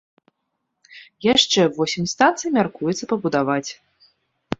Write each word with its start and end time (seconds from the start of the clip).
Яшчэ 1.33 1.61
восем 1.75 2.03
станцый 2.13 2.49
мяркуецца 2.57 3.03
пабудаваць. 3.13 3.71